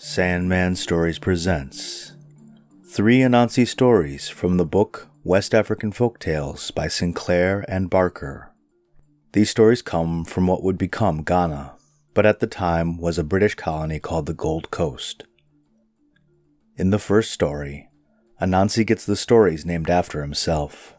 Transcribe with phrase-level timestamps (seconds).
[0.00, 2.12] Sandman Stories presents
[2.88, 8.54] three Anansi stories from the book West African Folk Tales by Sinclair and Barker.
[9.32, 11.74] These stories come from what would become Ghana,
[12.14, 15.24] but at the time was a British colony called the Gold Coast.
[16.76, 17.88] In the first story,
[18.40, 20.94] Anansi gets the stories named after himself.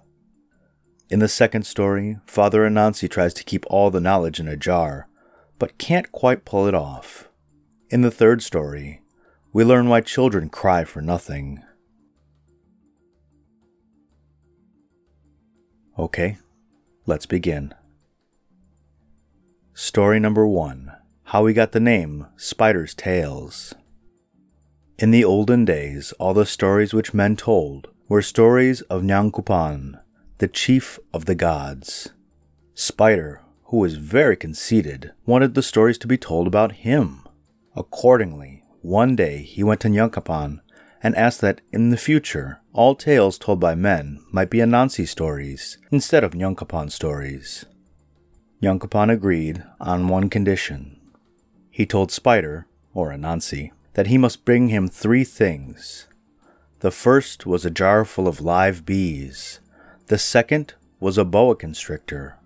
[1.09, 5.07] In the second story, Father Anansi tries to keep all the knowledge in a jar,
[5.57, 7.28] but can't quite pull it off.
[7.91, 9.01] In the third story,
[9.51, 11.63] we learn why children cry for nothing.
[15.97, 16.37] Okay,
[17.07, 17.73] let's begin.
[19.73, 20.91] Story number one
[21.23, 23.73] How we got the name Spider's Tales.
[24.99, 29.99] In the olden days, all the stories which men told were stories of Nyankupon,
[30.37, 32.09] the chief of the gods.
[32.75, 37.23] Spider, who was very conceited, wanted the stories to be told about him.
[37.79, 40.59] Accordingly, one day he went to Nyankupon
[41.01, 45.77] and asked that in the future all tales told by men might be Anansi stories
[45.89, 47.65] instead of Nyankupon stories.
[48.61, 50.99] Nyankupon agreed on one condition.
[51.71, 56.07] He told Spider, or Anansi, that he must bring him three things.
[56.81, 59.61] The first was a jar full of live bees,
[60.07, 62.37] the second was a boa constrictor,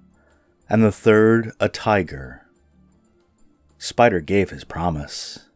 [0.69, 2.42] and the third a tiger.
[3.83, 5.49] Spider gave his promise.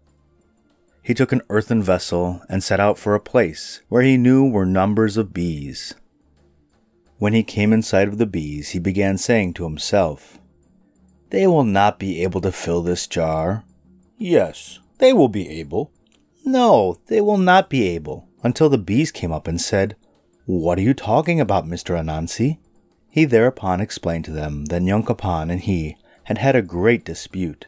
[1.02, 4.66] He took an earthen vessel and set out for a place where he knew were
[4.66, 5.96] numbers of bees.
[7.20, 10.40] When he came in sight of the bees, he began saying to himself,
[11.30, 13.64] They will not be able to fill this jar.
[14.18, 15.94] Yes, they will be able.
[16.44, 19.96] No, they will not be able, until the bees came up and said,
[20.46, 21.98] What are you talking about, Mr.
[21.98, 22.58] Anansi?
[23.10, 27.68] He thereupon explained to them that Nyankupon and he had had a great dispute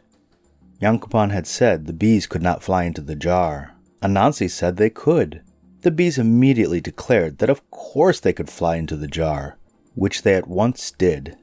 [0.80, 3.74] Nyankupon had said the bees could not fly into the jar.
[4.02, 5.42] Anansi said they could.
[5.82, 9.58] The bees immediately declared that of course they could fly into the jar,
[9.94, 11.36] which they at once did.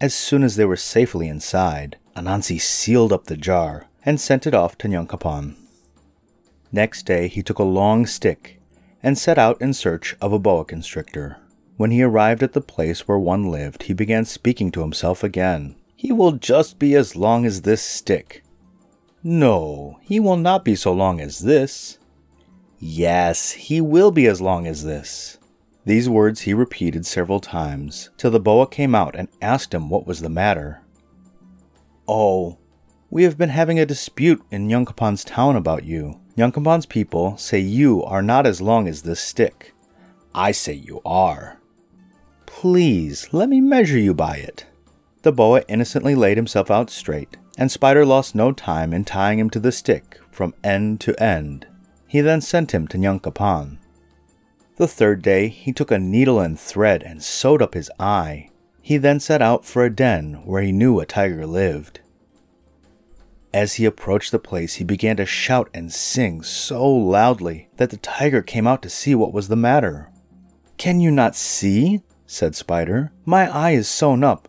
[0.00, 4.54] As soon as they were safely inside, Anansi sealed up the jar and sent it
[4.54, 5.56] off to Nyankupon.
[6.72, 8.60] Next day he took a long stick
[9.02, 11.38] and set out in search of a boa constrictor.
[11.76, 15.76] When he arrived at the place where one lived, he began speaking to himself again.
[15.98, 18.44] He will just be as long as this stick.
[19.24, 21.98] No, he will not be so long as this.
[22.78, 25.38] Yes, he will be as long as this.
[25.84, 30.06] These words he repeated several times, till the boa came out and asked him what
[30.06, 30.82] was the matter.
[32.06, 32.58] Oh,
[33.10, 36.20] we have been having a dispute in Nyankupon's town about you.
[36.36, 39.74] Nyankupon's people say you are not as long as this stick.
[40.32, 41.58] I say you are.
[42.46, 44.64] Please, let me measure you by it.
[45.22, 49.50] The boa innocently laid himself out straight, and Spider lost no time in tying him
[49.50, 51.66] to the stick from end to end.
[52.06, 53.78] He then sent him to Nyankupon.
[54.76, 58.50] The third day he took a needle and thread and sewed up his eye.
[58.80, 62.00] He then set out for a den where he knew a tiger lived.
[63.52, 67.96] As he approached the place, he began to shout and sing so loudly that the
[67.96, 70.10] tiger came out to see what was the matter.
[70.76, 72.02] Can you not see?
[72.26, 73.10] said Spider.
[73.24, 74.47] My eye is sewn up,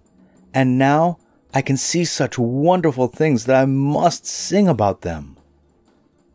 [0.53, 1.19] and now
[1.53, 5.37] I can see such wonderful things that I must sing about them.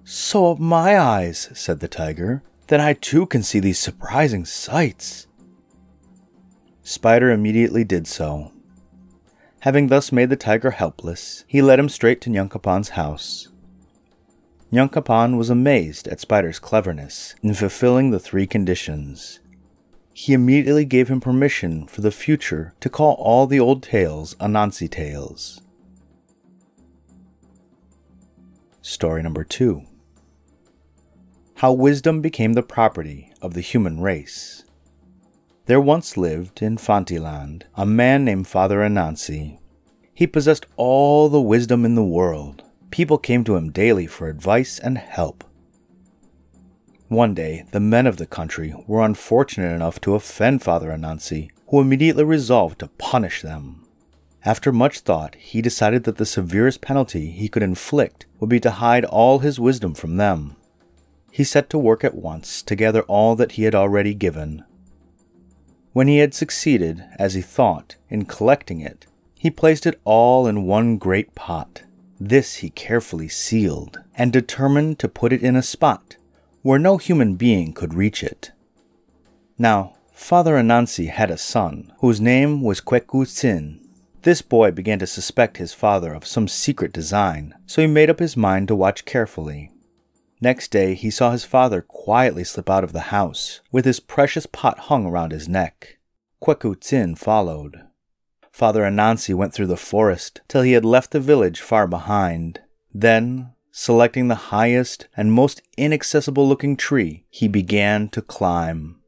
[0.04, 5.26] Sew up my eyes, said the tiger, then I too can see these surprising sights.
[6.82, 8.52] Spider immediately did so.
[9.60, 13.48] Having thus made the tiger helpless, he led him straight to Nyankupon's house.
[14.70, 19.40] Nyankupon was amazed at Spider's cleverness in fulfilling the three conditions
[20.14, 24.88] he immediately gave him permission for the future to call all the old tales Anansi
[24.88, 25.60] tales.
[28.80, 29.82] Story number two
[31.56, 34.62] How Wisdom Became the Property of the Human Race.
[35.66, 39.58] There once lived in Fantiland a man named Father Anansi.
[40.14, 42.62] He possessed all the wisdom in the world.
[42.92, 45.42] People came to him daily for advice and help.
[47.14, 51.80] One day, the men of the country were unfortunate enough to offend Father Anansi, who
[51.80, 53.86] immediately resolved to punish them.
[54.44, 58.82] After much thought, he decided that the severest penalty he could inflict would be to
[58.82, 60.56] hide all his wisdom from them.
[61.30, 64.64] He set to work at once to gather all that he had already given.
[65.92, 69.06] When he had succeeded, as he thought, in collecting it,
[69.38, 71.84] he placed it all in one great pot.
[72.18, 76.16] This he carefully sealed, and determined to put it in a spot
[76.64, 78.50] where no human being could reach it.
[79.58, 83.80] Now, Father Anansi had a son, whose name was Kweku Tsin.
[84.22, 88.18] This boy began to suspect his father of some secret design, so he made up
[88.18, 89.72] his mind to watch carefully.
[90.40, 94.46] Next day, he saw his father quietly slip out of the house, with his precious
[94.46, 95.98] pot hung around his neck.
[96.42, 97.82] Kweku Tsin followed.
[98.50, 102.60] Father Anansi went through the forest till he had left the village far behind.
[102.94, 109.00] Then, selecting the highest and most inaccessible looking tree, he began to climb.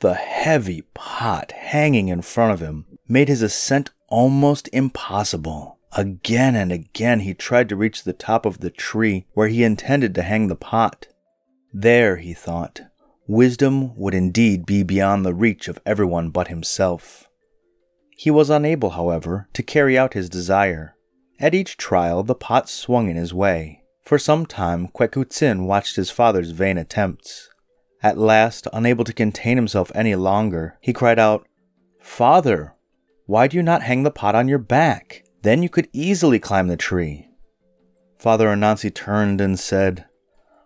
[0.00, 5.78] The heavy pot hanging in front of him made his ascent almost impossible.
[5.92, 10.14] Again and again he tried to reach the top of the tree where he intended
[10.14, 11.06] to hang the pot.
[11.72, 12.82] There, he thought,
[13.26, 17.30] wisdom would indeed be beyond the reach of everyone but himself.
[18.10, 20.96] He was unable, however, to carry out his desire.
[21.40, 23.82] At each trial, the pot swung in his way.
[24.06, 27.50] For some time, Kweku Tsin watched his father's vain attempts.
[28.04, 31.44] At last, unable to contain himself any longer, he cried out,
[32.00, 32.76] Father,
[33.24, 35.24] why do you not hang the pot on your back?
[35.42, 37.30] Then you could easily climb the tree.
[38.16, 40.04] Father Anansi turned and said,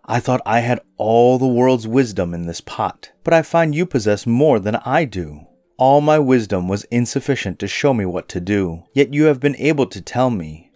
[0.05, 3.87] I thought I had all the world's wisdom in this pot, but I find you
[3.87, 5.47] possess more than I do.
[5.77, 9.55] All my wisdom was insufficient to show me what to do, yet you have been
[9.55, 10.70] able to tell me.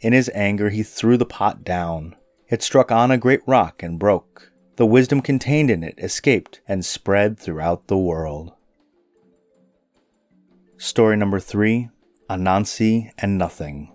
[0.00, 2.16] In his anger, he threw the pot down.
[2.48, 4.50] It struck on a great rock and broke.
[4.76, 8.52] The wisdom contained in it escaped and spread throughout the world.
[10.78, 11.90] Story number three
[12.30, 13.92] Anansi and Nothing.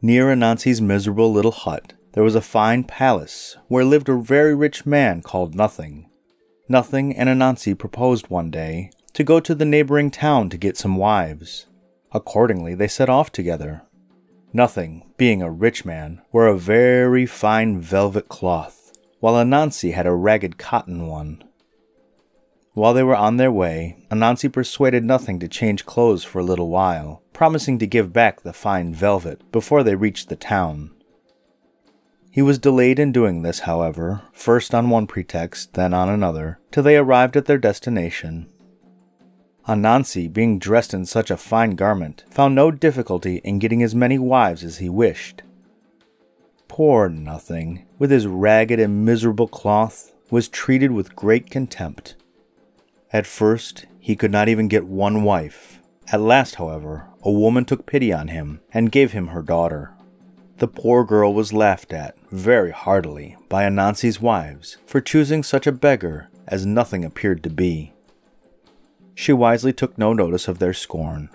[0.00, 4.86] Near Anansi's miserable little hut, there was a fine palace where lived a very rich
[4.86, 6.08] man called Nothing.
[6.68, 10.96] Nothing and Anansi proposed one day to go to the neighboring town to get some
[10.96, 11.66] wives.
[12.12, 13.82] Accordingly, they set off together.
[14.52, 20.14] Nothing, being a rich man, wore a very fine velvet cloth, while Anansi had a
[20.14, 21.44] ragged cotton one.
[22.72, 26.70] While they were on their way, Anansi persuaded Nothing to change clothes for a little
[26.70, 30.92] while, promising to give back the fine velvet before they reached the town.
[32.30, 36.84] He was delayed in doing this, however, first on one pretext, then on another, till
[36.84, 38.48] they arrived at their destination.
[39.68, 44.18] Anansi, being dressed in such a fine garment, found no difficulty in getting as many
[44.18, 45.42] wives as he wished.
[46.68, 52.14] Poor Nothing, with his ragged and miserable cloth, was treated with great contempt.
[53.12, 55.80] At first, he could not even get one wife.
[56.10, 59.92] At last, however, a woman took pity on him and gave him her daughter.
[60.58, 65.72] The poor girl was laughed at very heartily by Anansi's wives for choosing such a
[65.72, 67.92] beggar as nothing appeared to be.
[69.20, 71.28] She wisely took no notice of their scorn.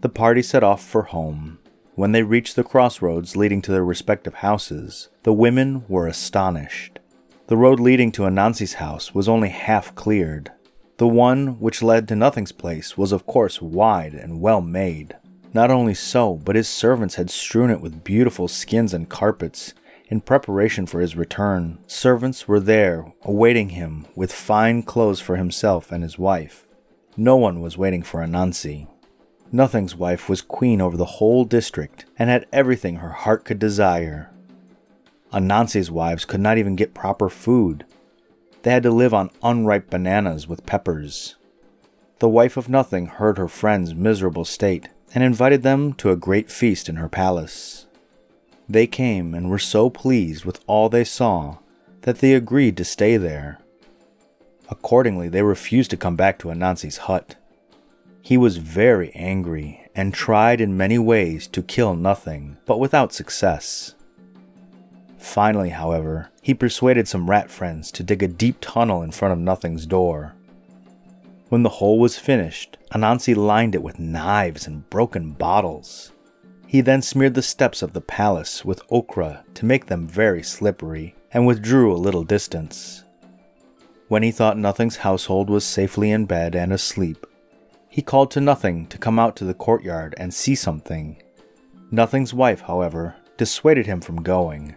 [0.00, 1.58] The party set off for home.
[1.96, 7.00] When they reached the crossroads leading to their respective houses, the women were astonished.
[7.48, 10.50] The road leading to Anansi's house was only half cleared,
[10.96, 15.14] the one which led to Nothing's place was, of course, wide and well made.
[15.52, 19.74] Not only so, but his servants had strewn it with beautiful skins and carpets
[20.08, 21.80] in preparation for his return.
[21.86, 26.66] Servants were there awaiting him with fine clothes for himself and his wife.
[27.16, 28.88] No one was waiting for Anansi.
[29.52, 34.30] Nothing's wife was queen over the whole district and had everything her heart could desire.
[35.32, 37.84] Anansi's wives could not even get proper food,
[38.64, 41.36] they had to live on unripe bananas with peppers.
[42.18, 46.50] The wife of Nothing heard her friend's miserable state and invited them to a great
[46.50, 47.86] feast in her palace.
[48.66, 51.58] They came and were so pleased with all they saw
[52.02, 53.58] that they agreed to stay there.
[54.74, 57.36] Accordingly, they refused to come back to Anansi's hut.
[58.20, 63.94] He was very angry and tried in many ways to kill Nothing, but without success.
[65.16, 69.38] Finally, however, he persuaded some rat friends to dig a deep tunnel in front of
[69.38, 70.34] Nothing's door.
[71.50, 76.10] When the hole was finished, Anansi lined it with knives and broken bottles.
[76.66, 81.14] He then smeared the steps of the palace with ochre to make them very slippery
[81.32, 83.03] and withdrew a little distance.
[84.14, 87.26] When he thought Nothing's household was safely in bed and asleep,
[87.88, 91.20] he called to Nothing to come out to the courtyard and see something.
[91.90, 94.76] Nothing's wife, however, dissuaded him from going.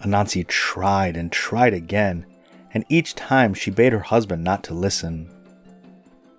[0.00, 2.24] Anansi tried and tried again,
[2.72, 5.28] and each time she bade her husband not to listen.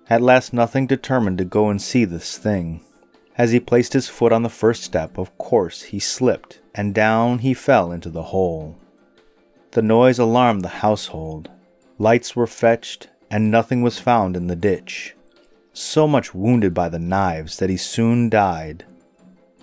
[0.08, 2.80] At last, Nothing determined to go and see this thing.
[3.36, 7.40] As he placed his foot on the first step, of course he slipped, and down
[7.40, 8.78] he fell into the hole.
[9.72, 11.50] The noise alarmed the household.
[11.98, 15.14] Lights were fetched, and nothing was found in the ditch.
[15.72, 18.84] So much wounded by the knives that he soon died.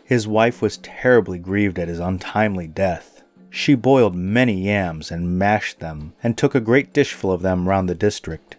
[0.04, 3.24] His wife was terribly grieved at his untimely death.
[3.52, 7.88] She boiled many yams and mashed them, and took a great dishful of them round
[7.88, 8.56] the district.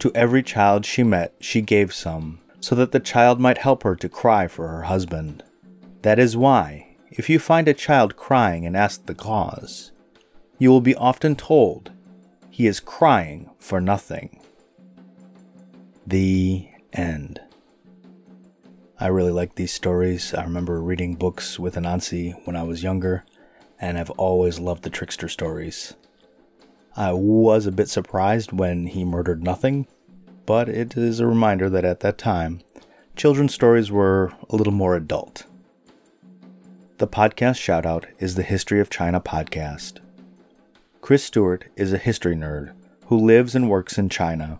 [0.00, 3.94] To every child she met, she gave some, so that the child might help her
[3.94, 5.44] to cry for her husband.
[6.02, 9.92] That is why, if you find a child crying and ask the cause,
[10.58, 11.92] you will be often told
[12.54, 14.40] he is crying for nothing.
[16.06, 17.40] The end.
[19.00, 20.32] I really like these stories.
[20.32, 23.24] I remember reading books with Anansi when I was younger,
[23.80, 25.94] and I've always loved the trickster stories.
[26.96, 29.88] I was a bit surprised when he murdered nothing,
[30.46, 32.60] but it is a reminder that at that time,
[33.16, 35.42] children's stories were a little more adult.
[36.98, 39.98] The podcast shoutout is the History of China podcast.
[41.04, 42.72] Chris Stewart is a history nerd
[43.08, 44.58] who lives and works in China.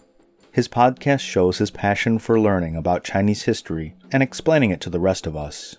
[0.52, 5.00] His podcast shows his passion for learning about Chinese history and explaining it to the
[5.00, 5.76] rest of us.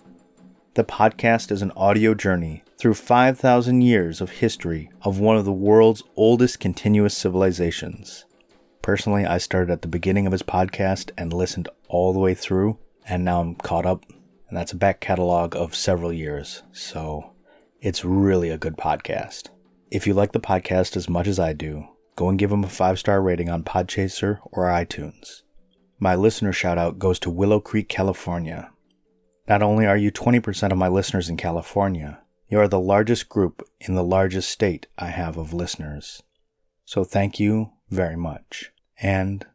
[0.73, 5.53] The podcast is an audio journey through 5,000 years of history of one of the
[5.53, 8.25] world's oldest continuous civilizations.
[8.81, 12.79] Personally, I started at the beginning of his podcast and listened all the way through,
[13.07, 14.03] and now I'm caught up,
[14.49, 17.33] and that's a back catalog of several years, so
[17.81, 19.49] it's really a good podcast.
[19.91, 22.69] If you like the podcast as much as I do, go and give him a
[22.69, 25.43] five star rating on Podchaser or iTunes.
[25.99, 28.71] My listener shout out goes to Willow Creek, California.
[29.47, 33.61] Not only are you 20% of my listeners in California, you are the largest group
[33.79, 36.23] in the largest state I have of listeners.
[36.83, 39.45] So thank you very much, and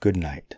[0.00, 0.56] good night.